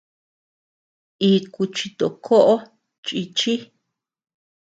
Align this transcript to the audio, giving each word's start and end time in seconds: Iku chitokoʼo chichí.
Iku 1.31 1.61
chitokoʼo 1.75 2.55
chichí. 3.05 3.53